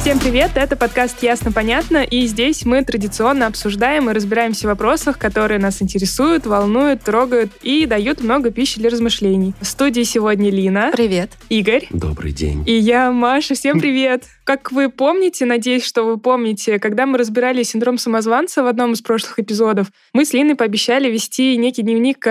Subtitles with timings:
[0.00, 5.60] Всем привет, это подкаст «Ясно-понятно», и здесь мы традиционно обсуждаем и разбираемся в вопросах, которые
[5.60, 9.52] нас интересуют, волнуют, трогают и дают много пищи для размышлений.
[9.60, 11.32] В студии сегодня Лина, Привет.
[11.50, 12.64] Игорь Добрый день.
[12.66, 13.54] и я, Маша.
[13.54, 14.24] Всем привет!
[14.44, 19.02] Как вы помните, надеюсь, что вы помните, когда мы разбирали синдром самозванца в одном из
[19.02, 22.26] прошлых эпизодов, мы с Линой пообещали вести некий дневник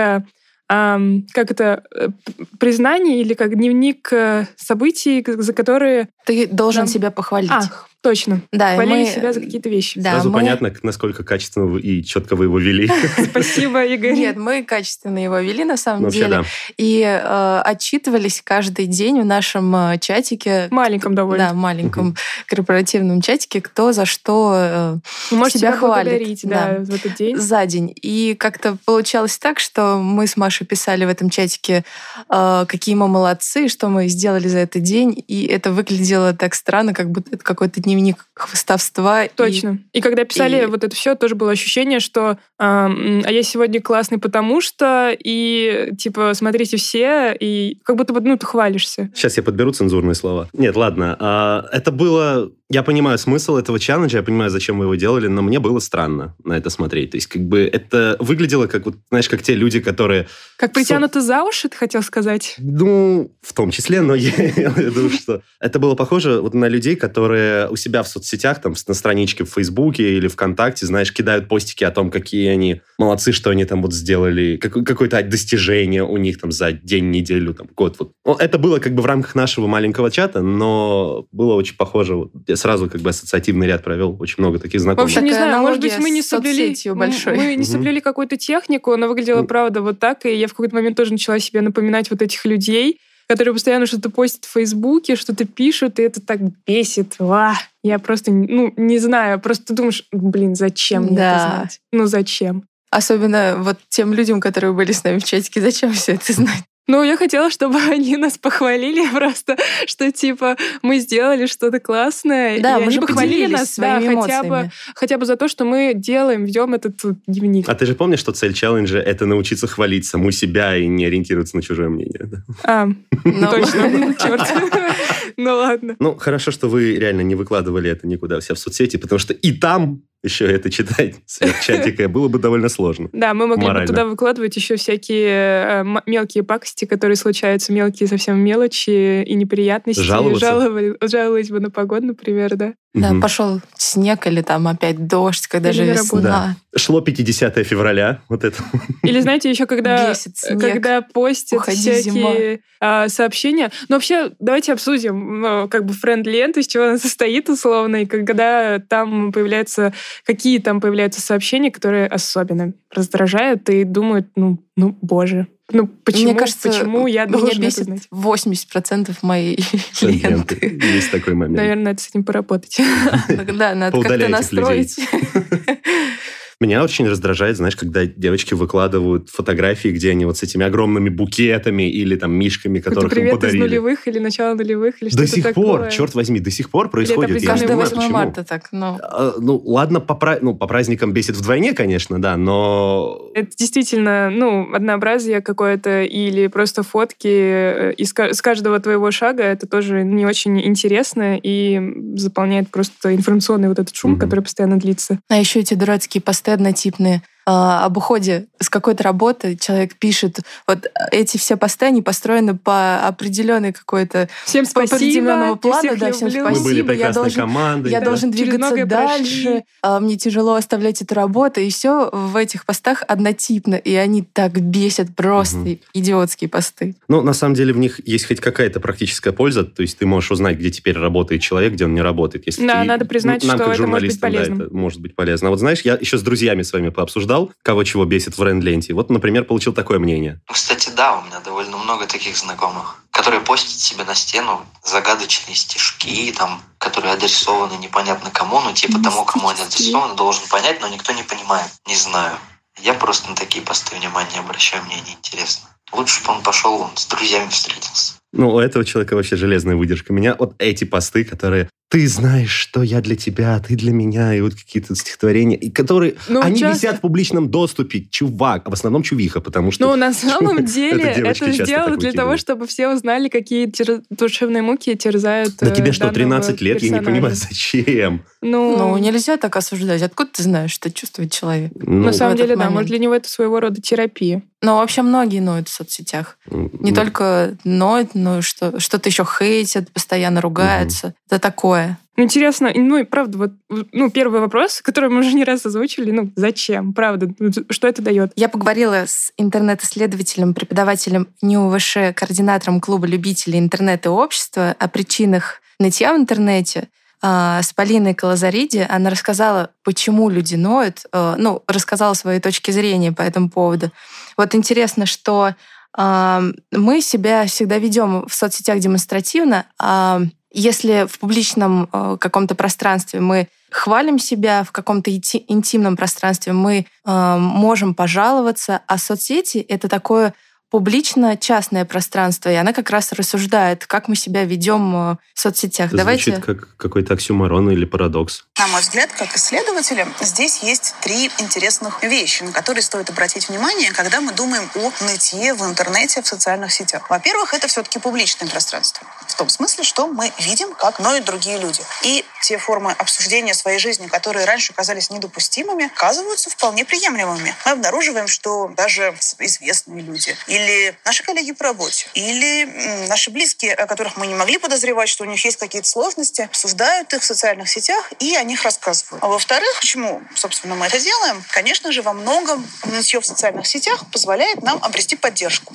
[0.70, 6.08] э, ам, как это, э, п- признаний или как дневник э, событий, за которые...
[6.26, 7.52] Ты должен Нам- себя похвалить.
[7.52, 7.62] А,
[8.02, 8.42] точно.
[8.52, 10.00] да, Хвалили мы- себя за какие-то вещи.
[10.00, 12.90] Да, Сразу мы- понятно, насколько качественно и четко вы его вели.
[13.30, 14.14] Спасибо, Игорь.
[14.14, 16.30] Нет, мы качественно его вели на самом Вообще, деле.
[16.30, 16.44] да.
[16.78, 20.68] И э, отчитывались каждый день в нашем э, чатике.
[20.72, 21.50] Маленьком довольно.
[21.50, 26.84] Да, маленьком корпоративном чатике, кто за что э, можете себя хвалит, да, да.
[26.86, 27.36] в этот день.
[27.38, 27.94] за день.
[28.02, 31.84] И как-то получалось так, что мы с Машей писали в этом чатике,
[32.30, 35.24] э, какие мы молодцы, что мы сделали за этот день.
[35.28, 39.26] И это выглядело так странно, как будто это какой-то дневник хвостовства.
[39.26, 39.80] И- Точно.
[39.94, 43.42] И когда писали и- вот это все, тоже было ощущение, что а, м, а я
[43.44, 49.10] сегодня классный, потому что и типа смотрите все, и как будто бы ну ты хвалишься.
[49.16, 50.50] Сейчас я подберу цензурные слова.
[50.54, 51.16] Нет, ладно.
[51.20, 52.52] а, Это было...
[52.72, 56.36] Я понимаю смысл этого челленджа, я понимаю, зачем вы его делали, но мне было странно
[56.44, 57.10] на это смотреть.
[57.12, 60.28] То есть, как бы это выглядело как, вот, знаешь, как те люди, которые...
[60.56, 62.54] Как притянуты за уши, ты хотел сказать?
[62.60, 66.96] Ну, в том числе, но я, я думаю, что это было похоже вот на людей,
[66.96, 71.84] которые у себя в соцсетях, там, на страничке в Фейсбуке или ВКонтакте, знаешь, кидают постики
[71.84, 76.40] о том, какие они молодцы, что они там вот сделали, как- какое-то достижение у них
[76.40, 77.96] там за день, неделю, там, год.
[78.00, 78.12] Вот.
[78.26, 82.16] Ну, Это было как бы в рамках нашего маленького чата, но было очень похоже.
[82.16, 85.10] Вот Я сразу как бы ассоциативный ряд провел, очень много таких В знакомых.
[85.12, 87.38] общем, не знаю, может быть, мы не соблюли, большой.
[87.38, 87.64] мы не Мгм.
[87.64, 89.48] соблюли какую-то технику, но выглядело, Ну.
[89.48, 93.00] правда, вот так, и я в какой-то момент тоже начала себе напоминать вот этих людей,
[93.30, 97.16] которые постоянно что-то постят в Фейсбуке, что-то пишут, и это так бесит.
[97.20, 97.54] Ва!
[97.84, 101.40] Я просто, ну, не знаю, просто думаешь, блин, зачем мне это Да.
[101.56, 101.80] знать?
[101.94, 102.64] Ну, зачем?
[102.90, 106.64] Особенно вот тем людям, которые были с нами в чатике, зачем все это знать?
[106.90, 109.56] Ну, я хотела, чтобы они нас похвалили просто,
[109.86, 112.60] что типа мы сделали что-то классное.
[112.60, 114.72] Да, и мы они же похвалили нас, да, своими хотя бы, эмоциями.
[114.96, 116.96] хотя бы за то, что мы делаем, ведем этот
[117.28, 117.70] дневник.
[117.70, 121.56] А ты же помнишь, что цель челленджа— это научиться хвалить саму себя и не ориентироваться
[121.56, 122.22] на чужое мнение?
[122.24, 122.38] да?
[122.64, 122.88] А,
[123.24, 124.42] Но- точно, черт.
[125.38, 125.96] Ну ладно.
[126.00, 129.34] Ну, хорошо, что вы реально не выкладывали это никуда у себя в соцсети, потому что
[129.34, 133.10] и там еще это читать сверх чатика было бы довольно сложно.
[133.14, 133.88] Да, мы могли бы Морально.
[133.88, 140.02] туда туда выкладывать еще всякие э, мелкие пакости, которые случаются, мелкие совсем мелочи и неприятности.
[140.02, 140.46] Жаловаться.
[140.46, 142.74] Жаловали- Жаловались бы на погоду, например, да.
[142.96, 143.22] Да, Мгм.
[143.22, 146.56] пошел снег или там опять дождь, когда Или же на весна.
[146.76, 148.58] Шло 50 февраля, вот это.
[149.04, 150.60] Или знаете, еще когда, Бесит снег.
[150.60, 153.72] когда постят Уходи, всякие а, сообщения.
[153.90, 158.80] Ну, вообще, давайте обсудим, ну, как бы френд-ленту, из чего она состоит условно, и когда
[158.80, 159.94] там появляются,
[160.26, 166.36] какие там появляются сообщения, которые особенно раздражают и думают, ну, ну, боже, ну, почему, Мне
[166.36, 168.08] кажется, почему я меня должен это бесит знать?
[168.12, 169.60] 80% моей
[170.02, 170.56] ленты.
[170.56, 170.80] ленты.
[170.96, 171.58] Есть такой момент.
[171.58, 172.78] Наверное, надо с этим поработать.
[173.60, 174.98] Да, надо как-то настроить.
[176.62, 181.90] Меня очень раздражает, знаешь, когда девочки выкладывают фотографии, где они вот с этими огромными букетами
[181.90, 183.60] или там мишками, которых им привет из подарили.
[183.62, 185.90] нулевых или начало нулевых, или До что-то сих пор, такое.
[185.92, 187.38] черт возьми, до сих пор происходит.
[187.38, 188.14] это Я Каждое понимаю, 8 почему.
[188.14, 189.00] марта так, но...
[189.02, 193.32] А, Ну, ладно, по, пра- ну, по праздникам бесит вдвойне, конечно, да, но...
[193.36, 199.44] Это действительно, ну, однообразие какое-то или просто фотки э, из с каждого твоего шага.
[199.44, 201.80] Это тоже не очень интересно и
[202.18, 204.20] заполняет просто информационный вот этот шум, Мгм.
[204.20, 205.20] который постоянно длится.
[205.30, 207.22] А еще эти дурацкие посты однотипные
[207.52, 210.40] об уходе с какой-то работы человек пишет.
[210.68, 216.28] Вот эти все посты, они построены по определенной какой-то Всем по определенному плану, да, всем
[216.28, 216.44] люблю.
[216.44, 217.92] Мы были спасибо, я прекрасной должен- командой.
[217.92, 218.06] Я да.
[218.06, 219.44] должен двигаться дальше.
[219.44, 219.64] прошли.
[219.82, 221.60] а, Мне тяжело оставлять эту работу.
[221.60, 223.76] И все в этих постах однотипно.
[223.76, 225.80] И они так бесят просто Мгм.
[225.94, 226.96] идиотские посты.
[227.08, 230.32] Ну, на самом деле в них есть хоть какая-то практическая польза, то есть ты можешь
[230.32, 232.46] узнать, где теперь работает человек, где он не работает.
[232.46, 235.00] Если Да, ты- надо признать, нам, что как это может быть журналистам, да, это может
[235.02, 235.48] быть полезно.
[235.48, 236.90] А вот знаешь, я еще с друзьями с вами
[237.40, 238.94] пообсуждал, кого чего бесит в Ренленте.
[238.94, 240.42] Вот, например, получил такое мнение.
[240.48, 245.56] Ну, Кстати, да, у меня довольно много таких знакомых, которые постят себе на стену загадочные
[245.56, 250.88] стишки, там, которые адресованы непонятно кому, ну, типа тому, кому они адресованы, должен понять, но
[250.88, 251.72] никто не понимает.
[251.88, 252.38] Не знаю.
[252.82, 255.70] Я просто на такие посты внимания не обращаю, мне неинтересно.
[255.92, 258.14] Лучше бы он пошел вон, с друзьями встретился.
[258.32, 260.14] Ну, у этого человека вообще железная выдержка.
[260.14, 264.42] Меня вот эти посты, которые ты знаешь, что я для тебя, ты для меня, и
[264.42, 268.74] вот какие-то стихотворения, и которые, Ну, они часто- висят в публичном доступе, чувак, а в
[268.74, 269.88] основном чувиха, потому что...
[269.88, 273.72] Ну, на самом деле, Это сделано для того, чтобы все узнали, какие
[274.12, 276.84] душевные муки терзают Да э, тебе что, данного 13 лет?
[276.84, 278.24] Я не понимаю, зачем?
[278.42, 280.04] Ну, Ну, нельзя так осуждать.
[280.04, 281.72] Откуда ты знаешь, что чувствует человек?
[281.76, 284.44] Ну, на самом деле, да, может, для него это своего рода терапия.
[284.62, 286.38] Но вообще многие ноют в соцсетях.
[286.52, 291.14] Не только ноют, но что, что-то еще хейтят, постоянно ругаются.
[291.30, 291.79] Это такое.
[292.20, 293.52] Ну, Интересно, ну и правда, вот,
[293.94, 298.02] ну, первый вопрос, который мы уже не раз озвучили, ну, зачем, правда, ну, что это
[298.02, 298.34] дает?
[298.36, 306.14] Я поговорила с интернет-исследователем, преподавателем НИУВШ, координатором клуба любителей интернета и общества о причинах нытья
[306.14, 306.90] в интернете
[307.22, 308.86] а, с Полиной Калазариди.
[308.90, 313.92] Она рассказала, почему люди ноют, а, ну, рассказала свои точки зрения по этому поводу.
[314.36, 315.56] Вот интересно, что
[315.94, 316.44] а,
[316.74, 320.22] мы себя всегда ведем в соцсетях демонстративно, а
[320.52, 326.86] если в публичном э, каком-то пространстве мы хвалим себя, в каком-то инти- интимном пространстве мы
[327.06, 330.34] э, можем пожаловаться, а соцсети— это такое
[330.70, 335.88] публично-частное пространство, и она как раз рассуждает, как мы себя ведем э, в соцсетях.
[335.88, 336.32] Это Давайте...
[336.32, 338.46] звучит как какой-то оксюмарон или парадокс.
[338.58, 343.92] На мой взгляд, как исследователя, здесь есть три интересных вещи, на которые стоит обратить внимание,
[343.92, 347.10] когда мы думаем о нытье в интернете, в социальных сетях.
[347.10, 349.08] Во-первых, это все-таки публичное пространство.
[349.40, 351.82] Том смысле, что мы видим, как ноют другие люди.
[352.02, 357.56] И те формы обсуждения своей жизни, которые раньше казались недопустимыми, оказываются вполне приемлемыми.
[357.64, 362.66] Мы обнаруживаем, что даже известные люди или наши коллеги по работе, или
[363.08, 367.14] наши близкие, о которых мы не могли подозревать, что у них есть какие-то сложности, обсуждают
[367.14, 369.24] их в социальных сетях и о них рассказывают.
[369.24, 371.42] А во-вторых, почему, собственно, мы это делаем?
[371.52, 375.74] Конечно же, во многом нытье в социальных сетях позволяет нам обрести поддержку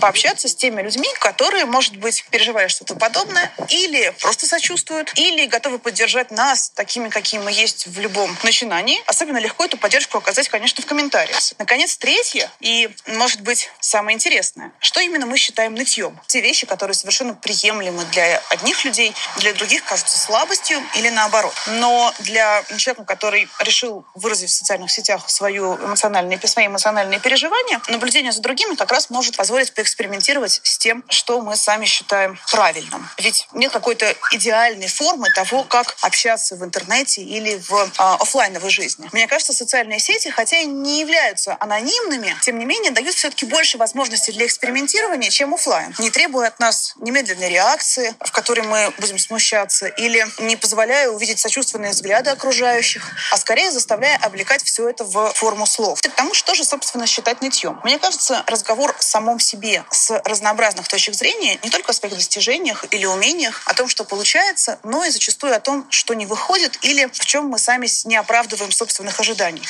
[0.00, 5.78] пообщаться с теми людьми, которые, может быть, переживали что-то подобное, или просто сочувствуют, или готовы
[5.78, 9.02] поддержать нас такими, какие мы есть в любом начинании.
[9.06, 11.38] Особенно легко эту поддержку оказать, конечно, в комментариях.
[11.58, 14.72] Наконец, третье, и, может быть, самое интересное.
[14.80, 16.18] Что именно мы считаем нытьем?
[16.26, 21.54] Те вещи, которые совершенно приемлемы для одних людей, для других кажутся слабостью или наоборот.
[21.66, 28.32] Но для человека, который решил выразить в социальных сетях свою эмоциональные, свои эмоциональные переживания, наблюдение
[28.32, 33.08] за другими как раз может позволить поэкспериментировать с тем, что мы сами считаем правильным.
[33.18, 39.08] Ведь нет какой-то идеальной формы того, как общаться в интернете или в а, офлайновой жизни.
[39.12, 43.78] Мне кажется, социальные сети, хотя и не являются анонимными, тем не менее дают все-таки больше
[43.78, 49.18] возможностей для экспериментирования, чем офлайн, не требуя от нас немедленной реакции, в которой мы будем
[49.18, 55.32] смущаться, или не позволяя увидеть сочувственные взгляды окружающих, а скорее заставляя облекать все это в
[55.34, 56.00] форму слов.
[56.00, 57.80] К тому, что же, собственно, считать нытьем.
[57.84, 62.84] Мне кажется, разговор в самом себе с разнообразных точек зрения, не только о своих достижениях
[62.90, 67.06] или умениях, о том, что получается, но и зачастую о том, что не выходит или
[67.06, 69.62] в чем мы сами не оправдываем собственных ожиданий.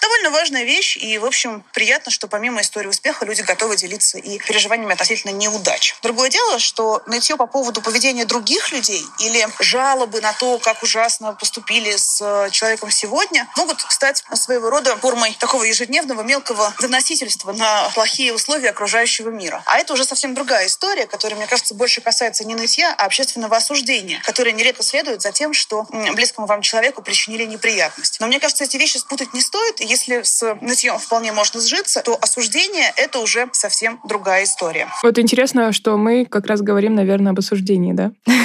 [0.00, 4.38] Довольно важная вещь, и, в общем, приятно, что помимо истории успеха люди готовы делиться и
[4.38, 5.96] переживаниями относительно неудач.
[6.02, 11.34] Другое дело, что нытье по поводу поведения других людей или жалобы на то, как ужасно
[11.34, 17.88] поступили с э, человеком сегодня, могут стать своего рода формой такого ежедневного мелкого доносительства на
[17.90, 19.62] плохие условия окружающего мира.
[19.66, 23.56] А это уже совсем другая история, которая, мне кажется, больше касается не нытья, а общественного
[23.56, 28.18] осуждения, которое нередко следует за тем, что близкому вам человеку причинили неприятность.
[28.20, 29.80] Но мне кажется, эти вещи спутать не стоит.
[29.80, 34.88] Если с нытьем вполне можно сжиться, то осуждение— это уже совсем другая история.
[35.02, 38.12] Вот интересно, что мы как раз говорим, наверное, об осуждении, да?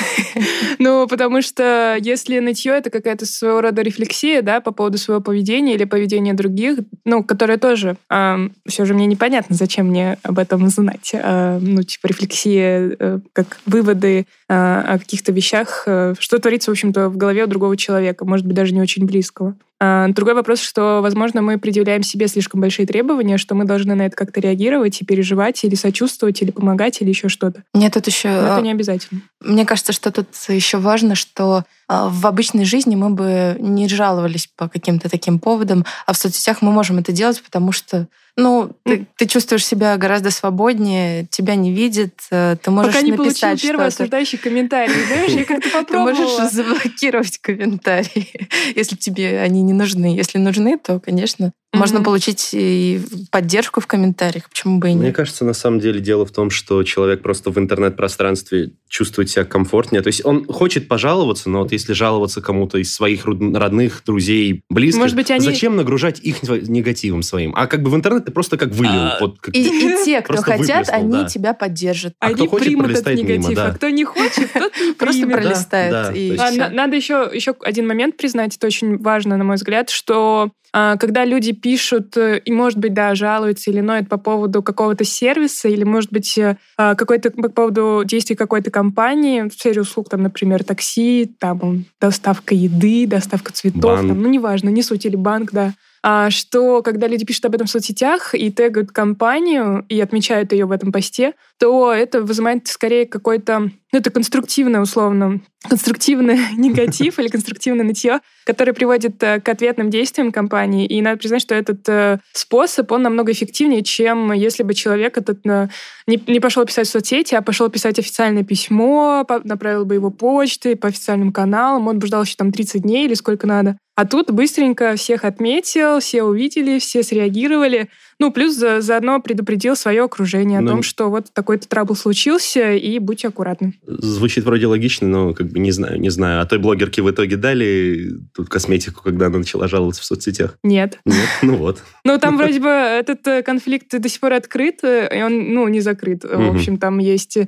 [0.80, 5.74] Ну, потому что если нытье— это какая-то своего рода рефлексия, да, по поводу своего поведения
[5.74, 7.98] или поведения других, ну, которая тоже...
[8.10, 11.12] все же мне непонятно, зачем мне об этом знать.
[11.14, 16.74] А, ну, типа рефлексия, э, как выводы а, о каких-то вещах, э, что творится, в
[16.74, 19.56] общем-то, в голове у другого человека, может быть, даже не очень близкого.
[19.80, 24.08] А, Другой вопрос, что, возможно, мы предъявляем себе слишком большие требования, что мы должны на
[24.08, 27.64] это как-то реагировать и переживать, или сочувствовать, или помогать, или еще что-то.
[27.74, 28.30] Мне тут еще...
[28.30, 29.22] Но это не обязательно.
[29.40, 34.48] Мне кажется, что тут еще важно, что а, в обычной жизни мы бы не жаловались
[34.48, 38.08] по каким-то таким поводам, а в соцсетях мы можем это делать, потому что
[38.40, 43.12] ну, ты, ты чувствуешь себя гораздо свободнее, тебя не видят, э, ты можешь Пока не
[43.12, 44.04] получил написать первый что-то.
[44.04, 46.12] осуждающий комментарий, знаешь, я как-то Ты попробовала.
[46.12, 50.16] можешь заблокировать комментарии, если тебе они не нужны.
[50.16, 55.16] Если нужны, то, конечно, Можно получить и поддержку в комментариях, почему бы и Мне нет.
[55.16, 60.02] кажется, на самом деле дело в том, что человек просто в интернет-пространстве чувствует себя комфортнее.
[60.02, 65.02] То есть он хочет пожаловаться, но вот если жаловаться кому-то из своих родных, друзей, близких,
[65.02, 67.54] Может быть, они- зачем нагружать их негативом своим?
[67.56, 68.92] А как бы в интернет ты просто как вылил.
[68.92, 71.26] А, вот как- И, и те, кто хотят, они да.
[71.26, 72.14] тебя поддержат.
[72.20, 73.66] А кто Они хочет, примут этот пролистает мимо, негатив, да.
[73.68, 75.92] а кто не хочет, тот не Просто пролистает.
[75.92, 79.90] да, и А, Надо еще, еще один момент признать, это очень важно, на мой взгляд,
[79.90, 80.67] что а,
[80.98, 85.70] когда люди пишут э, и, может быть, да, жалуются или ноют по поводу какого-то сервиса,
[85.70, 90.24] или, может быть, э, а, какой-то по поводу действий какой-то компании в сфере услуг, там,
[90.24, 94.08] например, такси, там, доставка еды, доставка цветов, Банк.
[94.10, 97.68] там, ну, неважно, не суть, или банк, да, а, что когда люди пишут об этом
[97.68, 103.06] в соцсетях и тегают компанию и отмечают ее в этом посте, то это вызывает скорее
[103.06, 110.32] какой-то, это конструктивное, условно, конструктивный негатив или конструктивное нытье, которое приводит э, к ответным действиям
[110.32, 110.86] компании.
[110.86, 115.46] И надо признать, что этот э, способ, он намного эффективнее, чем если бы человек этот
[115.46, 115.70] э,
[116.06, 120.76] не, не пошел писать в соцсети, а пошел писать официальное письмо, направил бы его почтой
[120.76, 123.78] по официальным каналам, он бы ждал еще там 30 дней или сколько надо.
[123.96, 127.90] А тут быстренько всех отметил, все увидели, все среагировали.
[128.20, 132.74] Ну, плюс за- заодно предупредил свое окружение о Ну, том, что вот такой-то трабл случился,
[132.74, 133.74] и будьте аккуратны.
[133.88, 136.42] Звучит вроде логично, но как бы не знаю, не знаю.
[136.42, 140.58] А той блогерке в итоге дали тут косметику, когда она начала жаловаться в соцсетях?
[140.62, 141.00] Нет.
[141.06, 141.30] Нет?
[141.42, 141.82] Ну вот.
[142.04, 145.68] Ну, там вроде бы этот э, конфликт до сих пор открыт, э, и он, ну,
[145.70, 146.24] не закрыт.
[146.24, 147.48] В общем, там есть э,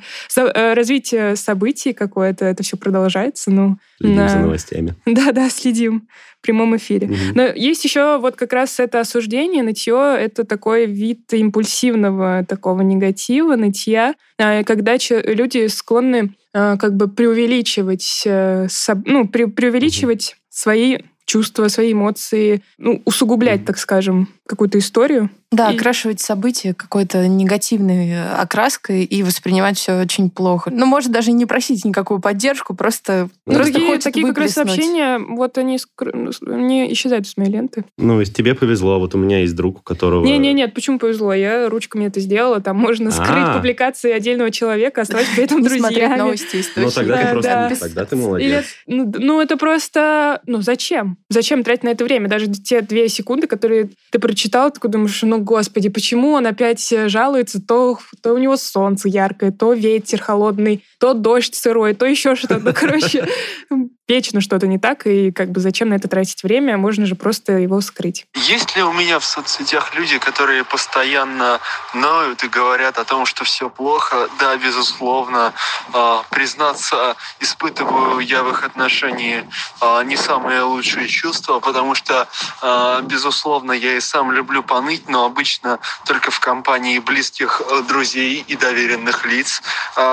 [0.73, 3.51] развитие событий какое-то, это все продолжается.
[3.51, 4.95] Ну, Следим за новостями.
[5.05, 6.07] да-да, следим
[6.39, 7.11] в прямом эфире.
[7.35, 13.55] Но есть еще вот как раз это осуждение, нытье, это такой вид импульсивного такого негатива,
[13.55, 14.15] нытья,
[14.63, 18.67] когда че- люди склонны а, как бы преувеличивать, э,
[19.05, 25.29] ну, пре- преувеличивать свои чувства, свои эмоции, ну, усугублять, так скажем, какую-то историю.
[25.51, 30.69] Да, И- окрашивать события какой-то негативной э, окраской и воспринимать все очень плохо.
[30.71, 34.37] Ну, может даже и не просить никакую поддержку, просто, Ну, Ну, просто такие, такие как
[34.37, 37.83] раз сообщения, вот они, скр- они исчезают из моей ленты.
[37.97, 40.23] Ну, если тебе повезло, вот у меня есть друг, у которого...
[40.25, 41.33] Не-не, нет, почему повезло?
[41.33, 42.61] Я ручками это сделала.
[42.61, 43.55] Там можно скрыть А.
[43.57, 46.19] публикации отдельного человека, оставаться при этом Не смотреть друзьями.
[46.19, 47.49] новости Ну, тогда Да, ты просто...
[47.49, 47.75] да.
[47.79, 48.65] Тогда ты Или, молодец.
[48.87, 50.41] ну, д- ну, это просто...
[50.45, 51.17] Ну, зачем?
[51.29, 52.27] Зачем тратить на это время?
[52.29, 56.91] Даже те две секунды, которые ты прочитал, ты такой думаешь, ну, господи, почему он опять
[56.91, 57.61] э, жалуется?
[57.61, 62.59] То, то у него солнце яркое, то ветер холодный, то дождь сырой, то еще что-то.
[62.59, 63.27] Ну, короче,
[64.09, 66.77] вечно что-то не так, и как бы зачем на это тратить время?
[66.77, 68.25] Можно же просто его скрыть.
[68.35, 71.59] Есть ли у меня в соцсетях люди, которые постоянно
[71.93, 74.27] ноют и говорят о том, что все плохо?
[74.39, 75.53] Да, безусловно.
[75.93, 79.47] А, признаться, испытываю я в их отношении
[79.79, 82.27] а, не самые лучшие чувства, потому что,
[82.61, 88.43] а, безусловно, я и сам люблю поныть, но обычно только в компании близких э, друзей
[88.47, 89.61] и доверенных лиц.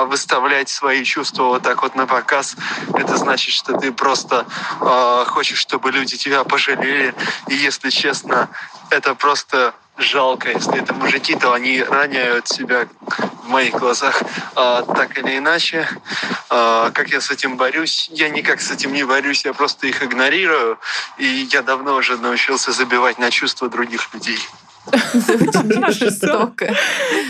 [0.07, 2.55] Выставлять свои чувства вот так вот на показ,
[2.93, 4.45] это значит, что ты просто
[4.81, 7.13] а, хочешь, чтобы люди тебя пожалели.
[7.47, 8.49] И если честно,
[8.89, 10.49] это просто жалко.
[10.49, 12.87] Если это мужики, то они роняют себя
[13.43, 14.21] в моих глазах
[14.55, 15.87] а, так или иначе.
[16.49, 18.09] А, как я с этим борюсь?
[18.11, 20.79] Я никак с этим не борюсь, я просто их игнорирую.
[21.17, 24.39] И я давно уже научился забивать на чувства других людей.
[24.93, 26.73] Очень жестоко.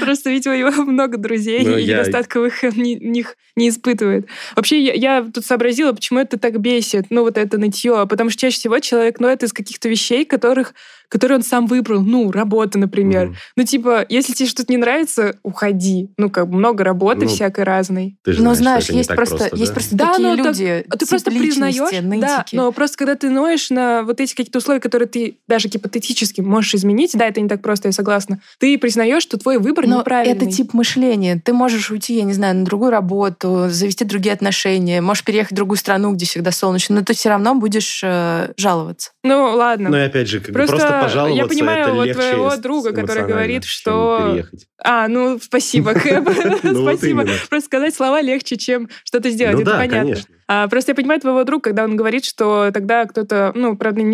[0.02, 4.28] Просто, видимо, у него много друзей, Ну, и я- недостатков их ни- них не испытывает.
[4.56, 8.06] Вообще, я, я тут сообразила, почему это так бесит, ну, вот это нытье.
[8.10, 10.74] Потому что чаще всего человек ноет из каких-то вещей, которых,
[11.10, 12.02] которые он сам выбрал.
[12.02, 13.28] Ну, работа, например.
[13.28, 13.36] Мгм.
[13.56, 16.10] Ну, типа, если тебе что-то не нравится, уходи.
[16.18, 18.18] Ну, как бы много работы Ну, всякой разной.
[18.24, 19.74] Ты же Но знаешь, что знаешь, есть так просто, есть да?
[19.74, 22.56] просто Да, такие ну, так- люди, А ты просто признаешь, да, нытики.
[22.56, 26.76] но просто когда ты ноешь на вот эти какие-то условия, которые ты даже гипотетически можешь
[26.76, 30.36] изменить, да, это не так просто, я согласна, ты признаешь, что твой выбор Но неправильный.
[30.36, 31.42] это тип мышления.
[31.44, 35.56] Ты можешь уйти, я не знаю, на другую работу, завести другие отношения, можешь переехать в
[35.56, 39.12] другую страну, где всегда солнечно, но ты все равно будешь э, жаловаться.
[39.24, 39.90] Ну, ладно.
[39.90, 42.94] Ну и опять же, как бы Просто просто, я пожаловаться, понимаю это вот твоего друга,
[42.94, 44.68] который говорит, что- переехать.
[44.84, 46.28] А, ну, спасибо, Кэп.
[46.64, 47.26] Ну, Спасибо.
[47.50, 49.56] Просто сказать слова легче, чем что-то сделать.
[49.56, 50.00] Ну это да, понятно.
[50.00, 50.36] конечно.
[50.48, 54.08] А, просто я понимаю твоего друга, когда он говорит, что тогда кто-то, ну, правда, это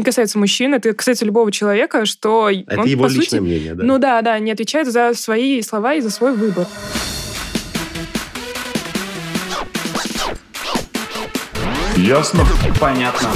[0.00, 3.84] не касается мужчин, это касается любого человека, что Это его личное мнение, да.
[3.84, 6.66] ну да, да, не отвечает за свои слова и за свой выбор.
[11.96, 12.44] Ясно?
[12.80, 13.28] Понятно.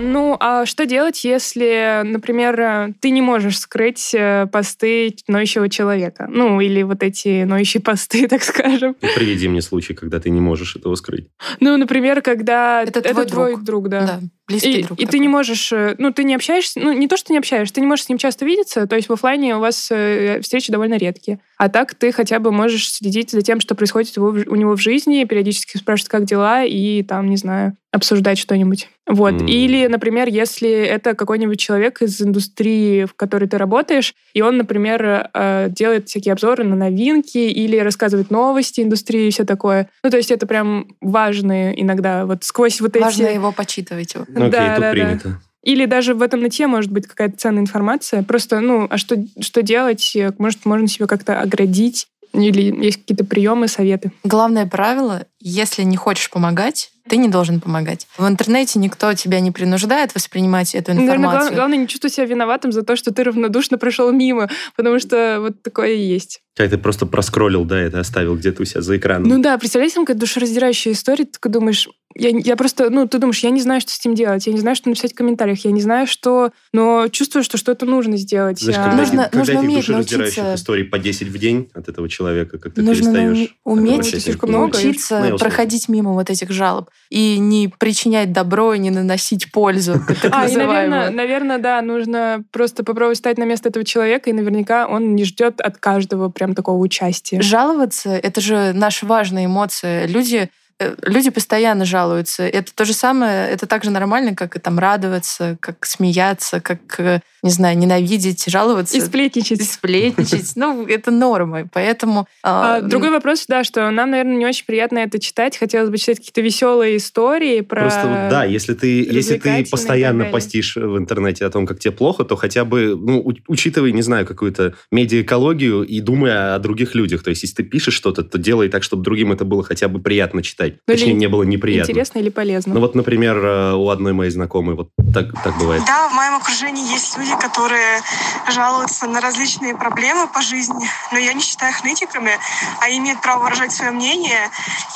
[0.00, 6.26] Ну, а что делать, если, например, э, ты не можешь скрыть э, посты ноющего человека?
[6.30, 8.96] Ну, или вот эти ноющие посты, так скажем.
[9.00, 11.28] Ну, Приведи мне случай, когда ты не можешь этого скрыть.
[11.60, 13.64] Ну, например, когда Это это, твой твой друг.
[13.64, 14.06] друг, да.
[14.06, 14.20] Да.
[14.48, 17.16] Близкие И, друг и ты не можешь, э, ну, ты не общаешься, ну, не то,
[17.16, 19.60] что не общаешься, ты не можешь с ним часто видеться, то есть в офлайне у
[19.60, 21.38] вас э, встречи довольно редкие.
[21.58, 24.76] А так ты хотя бы можешь следить за тем, что происходит у, его- у него
[24.76, 28.88] в жизни, периодически спрашивать, как дела, и там, не знаю, обсуждать что-нибудь.
[29.06, 29.32] Вот.
[29.32, 29.46] М.
[29.46, 35.30] Или, например, если это какой-нибудь человек из индустрии, в которой ты работаешь, и он, например,
[35.32, 39.88] э, делает всякие обзоры на новинки или рассказывает новости индустрии и все такое.
[40.04, 43.34] Ну, то есть это прям важные иногда вот сквозь вот Важно эти...
[43.34, 44.14] его почитывать.
[44.38, 44.92] Ну, Окей, Да, тут да, да.
[44.92, 45.40] принято.
[45.62, 48.22] Или даже в этом нате может быть какая-то ценная информация.
[48.22, 50.16] Просто, ну, а что, что делать?
[50.38, 52.06] Может, можно себя как-то оградить?
[52.32, 54.12] Или есть какие-то приемы, советы?
[54.22, 58.06] Главное правило, если не хочешь помогать, ты не должен помогать.
[58.18, 61.38] В интернете никто тебя не принуждает воспринимать эту Наверное, информацию.
[61.40, 65.38] главное, главное не чувствовать себя виноватым за то, что ты равнодушно прошел мимо, потому что
[65.40, 66.42] вот такое и есть.
[66.54, 69.28] Как ты просто проскроллил, да, это оставил где-то у себя за экраном.
[69.28, 73.18] Ну да, представляете, там какая-то душераздирающая история, ты такой думаешь, я, я просто, ну, ты
[73.18, 75.64] думаешь, я не знаю, что с этим делать, я не знаю, что написать в комментариях,
[75.64, 76.50] я не знаю, что...
[76.72, 78.58] Но чувствую, что что-то нужно сделать.
[78.60, 81.88] Знаешь, когда, Нужно- когда нужно этих уметь душераздирающих научиться- историй по 10 в день от
[81.88, 85.48] этого человека, как ты Нужно перестаешь нау- уметь слишком много, научиться Я услышал.
[85.48, 90.46] проходить мимо вот этих жалоб и не причинять добро и не наносить пользу, так А,
[90.46, 95.14] и, наверное, наверное, да, нужно просто попробовать стать на место этого человека, и наверняка он
[95.14, 97.40] не ждет от каждого прям такого участия.
[97.40, 100.06] Жаловаться— это же наша важная эмоция.
[100.06, 102.44] Люди э, Люди постоянно жалуются.
[102.44, 107.00] Это то же самое, это так же нормально, как и там радоваться, как смеяться, как,
[107.00, 108.96] э, не знаю, ненавидеть, жаловаться.
[108.96, 109.60] И сплетничать.
[109.60, 110.52] и сплетничать.
[110.56, 111.68] Ну, это нормы.
[111.72, 112.26] Поэтому...
[112.42, 115.56] А, а, другой вопрос, да, что нам, наверное, не очень приятно это читать.
[115.56, 117.82] Хотелось бы читать какие-то веселые истории про...
[117.82, 122.24] Просто да, если ты, если ты постоянно постишь в интернете о том, как тебе плохо,
[122.24, 127.22] то хотя бы, ну, учитывай, не знаю, какую-то медиаэкологию и думай о других людях.
[127.22, 130.00] То есть, если ты пишешь что-то, то делай так, чтобы другим это было хотя бы
[130.00, 130.74] приятно читать.
[130.86, 131.90] Ну, или Точнее, не было неприятно.
[131.90, 132.74] Интересно или полезно.
[132.74, 135.82] Ну вот, например, э, у одной моей знакомой вот так, так бывает.
[135.86, 138.02] Да, в моем окружении есть люди, которые
[138.48, 142.38] жалуются на различные проблемы по жизни, но я не считаю их нытиками,
[142.80, 144.50] а имеют право выражать свое мнение.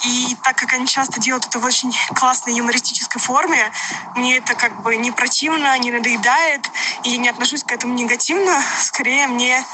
[0.04, 3.70] И так как они часто делают это в очень классной юмористической форме,
[4.16, 6.70] мне это как бы не противно, не надоедает,
[7.04, 8.62] и я не отношусь к этому негативно.
[8.80, 9.64] Скорее, мне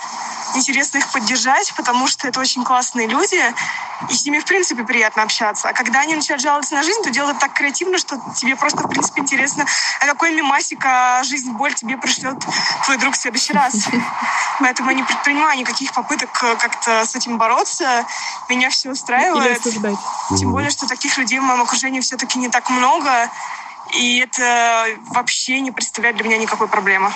[0.55, 3.41] интересно их поддержать, потому что это очень классные люди,
[4.11, 5.69] и с ними, в принципе, приятно общаться.
[5.69, 8.89] А когда они начинают жаловаться на жизнь, то делают так креативно, что тебе просто, в
[8.89, 9.67] принципе, интересно,
[10.01, 12.39] а какой мимасик а жизнь боль тебе пришлет
[12.85, 13.89] твой друг в следующий раз.
[14.61, 18.07] Поэтому я не предпринимаю никаких попыток э, как-то с этим бороться.
[18.49, 19.61] Меня все устраивает.
[20.39, 23.31] Тем более, что таких людей в моем окружении все-таки не так много.
[23.97, 27.11] И это вообще не представляет для меня никакой проблемы.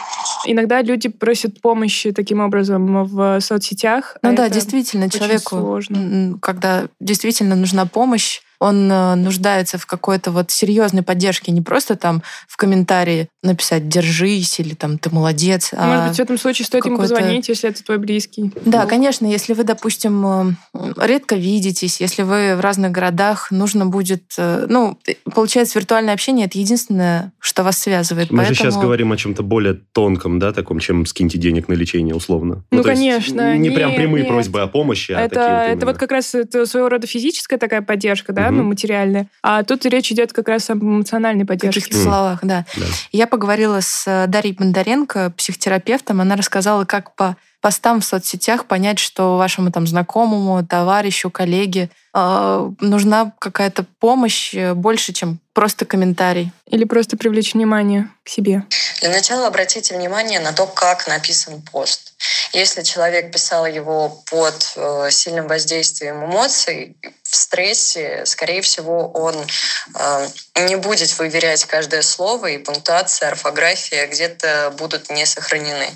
[0.46, 4.16] Иногда люди просят помощи таким образом в соцсетях.
[4.22, 6.38] Ну а да, действительно, человеку, сложно.
[6.40, 12.22] когда действительно нужна помощь, он э, нуждается в какой-то вот серьезной поддержке, не просто там
[12.48, 16.84] в комментарии написать «держись» или там «ты молодец», а Может быть, в этом случае стоит
[16.86, 18.52] ему позвонить, если это твой близкий.
[18.64, 23.86] Да, Ну, конечно, если вы, допустим, э, редко видитесь, если вы в разных городах, нужно
[23.86, 24.22] будет...
[24.38, 24.98] э, Ну,
[25.34, 28.30] получается, виртуальное общение— это единственное, что вас связывает.
[28.30, 31.74] Мы же Поэтому- сейчас говорим о чем-то более тонком, да, таком, чем скиньте денег на
[31.74, 32.64] лечение, условно.
[32.70, 34.28] Ну, есть конечно, Не прям нет, прямые нет.
[34.32, 35.86] просьбы о помощи, а Это, такие вот это именно.
[35.86, 38.51] вот как раз это своего рода физическая такая поддержка, да.
[38.56, 39.26] Ну, материальная.
[39.42, 41.80] А тут речь идет как раз об эмоциональной поддержке.
[41.80, 42.64] каких-то словах, да.
[42.76, 42.86] Да.
[43.12, 46.20] Я поговорила с э, Дарьей Бондаренко, психотерапевтом.
[46.20, 52.70] Она рассказала, как по постам в соцсетях понять, что вашему там знакомому, товарищу, коллеге э,
[52.80, 56.52] нужна какая-то помощь э, больше, чем просто комментарий.
[56.66, 58.64] Или просто привлечь внимание к себе.
[59.00, 62.14] Для начала обратите внимание на то, как написан пост.
[62.52, 70.28] Если человек писал его под э, сильным воздействием эмоций, в стрессе, скорее всего, он э,
[70.66, 75.88] не будет выверять каждое слово, и пунктуация, орфография где-то будут не сохранены.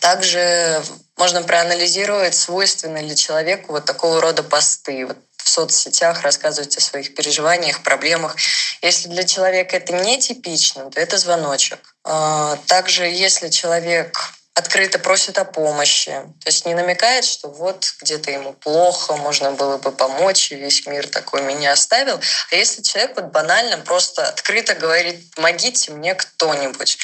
[0.00, 0.82] Также
[1.16, 5.06] можно проанализировать, свойственны ли человеку вот такого рода посты.
[5.06, 8.36] Вот в соцсетях рассказывать о своих переживаниях, проблемах.
[8.82, 11.94] Если для человека это не типично, то это звоночек.
[12.04, 14.16] А, Также, если человек
[14.54, 19.78] открыто просит о помощи, то есть не намекает, что вот где-то ему плохо, можно было
[19.78, 22.20] бы помочь, и весь мир такой меня оставил.
[22.50, 26.98] А если человек вот банально просто открыто говорит, помогите мне кто-нибудь,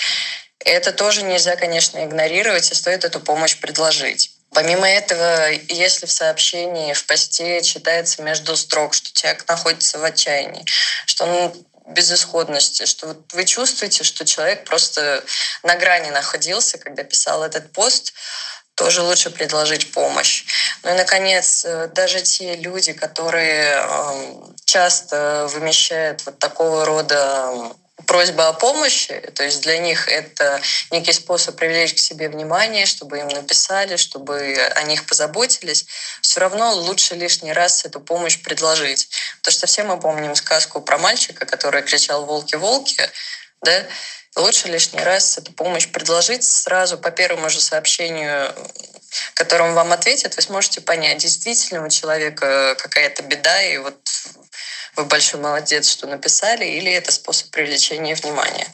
[0.70, 4.32] это тоже нельзя, конечно, игнорировать, и стоит эту помощь предложить.
[4.52, 10.64] Помимо этого, если в сообщении, в посте читается между строк, что человек находится в отчаянии,
[11.06, 15.22] что он безысходности, что вот вы чувствуете, что человек просто
[15.62, 18.12] на грани находился, когда писал этот пост,
[18.74, 20.44] тоже лучше предложить помощь.
[20.82, 27.72] Ну и, наконец, э, даже те люди, которые эм, часто вымещают вот такого рода
[28.04, 33.18] просьба о помощи, то есть для них это некий способ привлечь к себе внимание, чтобы
[33.18, 35.86] им написали, чтобы о них позаботились,
[36.20, 39.08] все равно лучше лишний раз эту помощь предложить.
[39.38, 43.10] Потому что все мы помним сказку про мальчика, который кричал «волки-волки»,
[43.62, 43.86] да?
[44.36, 48.52] Лучше лишний раз эту помощь предложить сразу по первому же сообщению,
[49.34, 53.96] которым вам ответят, вы сможете понять, действительно у человека какая-то беда, и вот
[54.96, 58.66] вы большой молодец, что написали, или это способ привлечения внимания.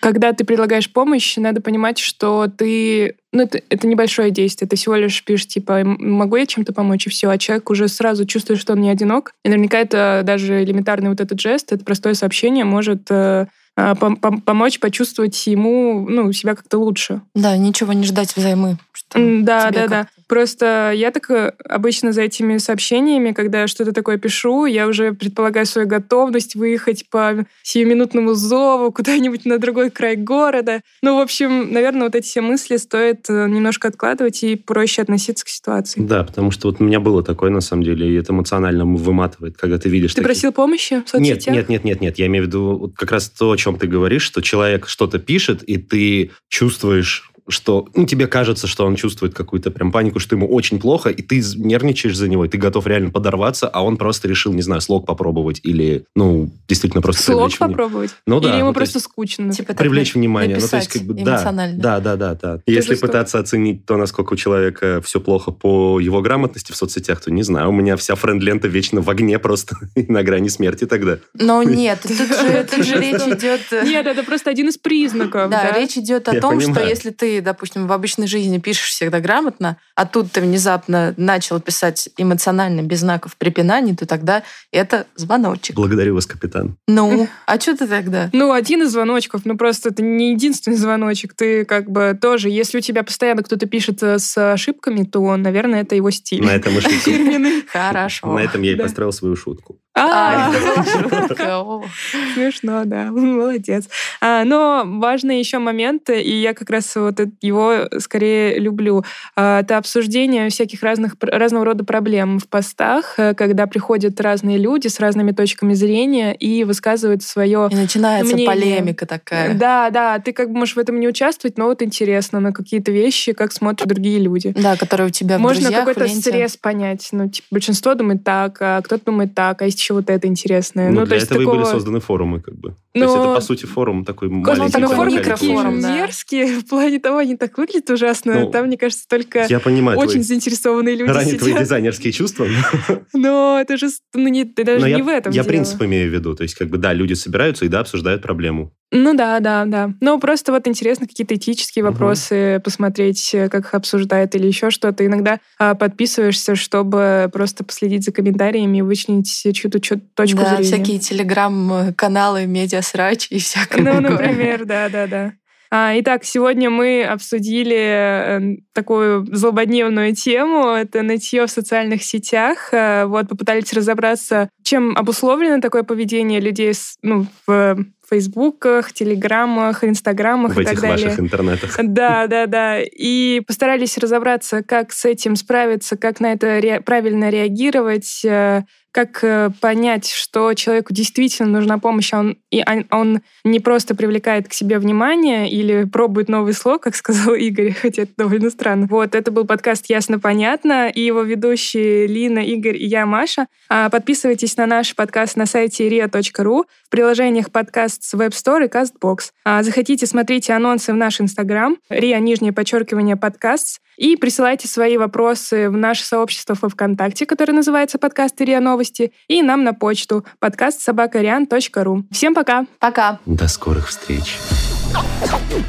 [0.00, 3.14] Когда ты предлагаешь помощь, надо понимать, что ты...
[3.30, 4.68] Ну, это, это небольшое действие.
[4.68, 7.30] Ты всего лишь пишешь, типа, могу я чем-то помочь, и все.
[7.30, 9.32] А человек уже сразу чувствует, что он не одинок.
[9.44, 15.46] И наверняка это даже элементарный вот этот жест, это простое сообщение может э, помочь почувствовать
[15.46, 17.22] ему ну, себя как-то лучше.
[17.34, 18.78] Да, ничего не ждать взаймы.
[19.14, 20.08] Да, да, да.
[20.32, 25.12] Просто я так э, обычно за этими сообщениями, когда я что-то такое пишу, я уже
[25.12, 30.80] предполагаю свою готовность выехать по сиюминутному зову куда-нибудь на другой край города.
[31.02, 35.44] Ну, в общем, наверное, вот эти все мысли стоит э, немножко откладывать и проще относиться
[35.44, 36.00] к ситуации.
[36.00, 39.58] Да, потому что вот у меня было такое, на самом деле, и это эмоционально выматывает,
[39.58, 40.12] когда ты видишь...
[40.12, 40.28] Ты такие...
[40.28, 41.54] просил помощи в соцсетях?
[41.54, 42.18] Нет, нет, нет, нет, нет.
[42.18, 45.18] Я имею в виду вот как раз то, о чем ты говоришь, что человек что-то
[45.18, 50.36] пишет, и ты чувствуешь что ну, тебе кажется, что он чувствует какую-то прям панику, что
[50.36, 53.96] ему очень плохо, и ты нервничаешь за него, и ты готов реально подорваться, а он
[53.96, 58.10] просто решил, не знаю, слог попробовать или, ну, действительно просто слог привлечь попробовать?
[58.26, 58.50] Ну да.
[58.50, 59.52] Или ему ну, просто есть, скучно?
[59.52, 60.58] Типа привлечь внимание.
[60.60, 62.60] Ну, то есть, как бы, да, да, да, да, да.
[62.66, 67.30] Если пытаться оценить то, насколько у человека все плохо по его грамотности в соцсетях, то
[67.30, 71.18] не знаю, у меня вся френд-лента вечно в огне просто на грани смерти тогда.
[71.34, 73.60] Но нет, тут же, тут же речь идет...
[73.84, 75.50] Нет, это просто один из признаков.
[75.50, 79.76] Да, речь идет о том, что если ты допустим, в обычной жизни пишешь всегда грамотно,
[79.94, 85.76] а тут ты внезапно начал писать эмоционально, без знаков препинаний, то тогда это звоночек.
[85.76, 86.76] Благодарю вас, капитан.
[86.88, 88.30] Ну, а что ты тогда?
[88.32, 91.34] Ну, один из звоночков, ну просто это не единственный звоночек.
[91.34, 95.82] Ты как бы тоже, если у тебя постоянно кто-то пишет э, с ошибками, то, наверное,
[95.82, 96.42] это его стиль.
[96.42, 98.32] На этом и Хорошо.
[98.32, 99.78] На этом я и построил свою шутку.
[99.94, 100.50] А,
[102.34, 103.88] Смешно, да, молодец.
[104.20, 109.04] А, но важный еще момент, и я как раз вот его скорее люблю,
[109.36, 114.88] а, это обсуждение всяких разных разного рода проблем в постах, э, когда приходят разные люди
[114.88, 118.50] с разными точками зрения и высказывают свое И начинается мнение.
[118.50, 119.54] полемика такая.
[119.54, 122.92] Да, да, ты как бы можешь в этом не участвовать, но вот интересно на какие-то
[122.92, 124.54] вещи, как смотрят другие люди.
[124.56, 127.08] Да, которые у тебя в Можно какой-то срез понять.
[127.12, 130.90] Ну, типа, большинство думает так, а кто-то думает так, а есть вот это интересное.
[130.90, 131.54] Ну, ну для этого такого...
[131.54, 132.76] и были созданы форумы, как бы.
[132.94, 133.06] Но...
[133.06, 134.78] То есть это, по сути, форум такой маленький.
[134.78, 135.96] Ну, форум микрофорум, да.
[135.96, 138.40] мерзкие, в плане того, они так выглядят ужасно.
[138.40, 140.22] Ну, Там, мне кажется, только я понимаю, очень твои...
[140.24, 141.40] заинтересованные люди Ранее сидят.
[141.40, 142.46] твои дизайнерские чувства.
[143.14, 145.48] Но это же ну, не, даже Но не я, в этом Я дело.
[145.48, 146.34] принцип имею в виду.
[146.34, 148.72] То есть, как бы, да, люди собираются и, да, обсуждают проблему.
[148.94, 149.94] Ну да, да, да.
[150.02, 152.64] Но просто вот интересно какие-то этические вопросы угу.
[152.64, 155.06] посмотреть, как их обсуждают или еще что-то.
[155.06, 160.64] Иногда а, подписываешься, чтобы просто последить за комментариями и вычленить чью-то точку да, зрения.
[160.64, 162.44] всякие телеграм-каналы,
[162.86, 164.10] медиасрач и всякое Ну, такое.
[164.10, 165.32] например, да, да, да.
[165.74, 168.40] А, итак, сегодня мы обсудили э,
[168.74, 170.68] такую злободневную тему.
[170.68, 172.68] Это нытье в социальных сетях.
[172.72, 180.60] Э, вот, попытались разобраться, чем обусловлено такое поведение людей ну, в фейсбуках, телеграммах, инстаграмах в
[180.60, 180.90] и так далее.
[180.90, 181.74] В этих ваших интернетах.
[181.82, 182.82] Да, да, да.
[182.82, 189.24] И постарались разобраться, как с этим справиться, как на это ре- правильно реагировать, э, как
[189.62, 194.78] понять, что человеку действительно нужна помощь, а он, и он не просто привлекает к себе
[194.78, 198.86] внимание или пробует новый слог, как сказал Игорь, хотя это довольно странно.
[198.88, 203.46] Вот, это был подкаст «Ясно-понятно», и его ведущие Лина, Игорь и я, Маша.
[203.68, 208.68] А, подписывайтесь на наш подкаст на сайте ria.ru, в приложениях подкаст с Web Store и
[208.68, 209.30] CastBox.
[209.44, 215.68] А, захотите, смотрите анонсы в наш Инстаграм, ria, нижнее подчеркивание, подкаст, и присылайте свои вопросы
[215.68, 220.80] в наше сообщество во ВКонтакте, которое называется «Подкаст РИА Новости», и нам на почту подкаст
[220.80, 222.04] собакариан.ру.
[222.10, 222.41] Всем пока!
[222.42, 223.18] Пока!
[223.24, 224.36] До скорых встреч!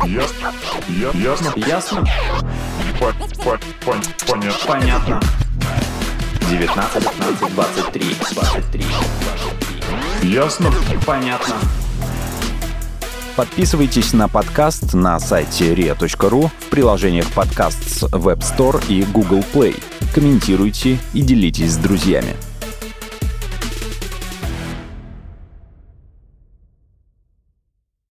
[0.08, 0.52] Ясно?
[1.14, 1.54] Ясно?
[1.56, 2.04] Ясно?
[3.00, 4.68] По- по- пон- Понятно.
[4.68, 5.22] Понятно.
[6.50, 8.86] 19, 15, 23, 23,
[10.22, 10.32] 23.
[10.32, 10.72] Ясно?
[11.06, 11.56] Понятно.
[13.36, 19.80] Подписывайтесь на подкаст на сайте ria.ru в приложениях подкаст с Web Store и Google Play.
[20.16, 22.36] Комментируйте и делитесь с друзьями.